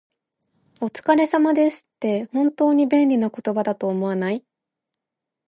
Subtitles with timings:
[0.81, 4.43] 「お疲れ様です」って、本当に便利な言葉だと思わない？